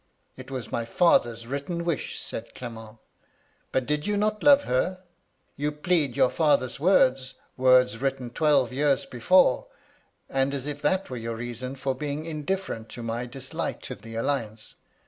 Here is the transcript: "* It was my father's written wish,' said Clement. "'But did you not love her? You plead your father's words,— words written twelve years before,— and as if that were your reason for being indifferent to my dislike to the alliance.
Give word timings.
"* 0.29 0.35
It 0.35 0.49
was 0.49 0.71
my 0.71 0.83
father's 0.83 1.45
written 1.45 1.85
wish,' 1.85 2.19
said 2.19 2.55
Clement. 2.55 2.97
"'But 3.71 3.85
did 3.85 4.07
you 4.07 4.17
not 4.17 4.41
love 4.41 4.63
her? 4.63 5.03
You 5.55 5.71
plead 5.71 6.17
your 6.17 6.31
father's 6.31 6.79
words,— 6.79 7.35
words 7.55 7.99
written 8.01 8.31
twelve 8.31 8.73
years 8.73 9.05
before,— 9.05 9.67
and 10.27 10.55
as 10.55 10.65
if 10.65 10.81
that 10.81 11.11
were 11.11 11.17
your 11.17 11.35
reason 11.35 11.75
for 11.75 11.93
being 11.93 12.25
indifferent 12.25 12.89
to 12.89 13.03
my 13.03 13.27
dislike 13.27 13.83
to 13.83 13.93
the 13.93 14.15
alliance. 14.15 14.73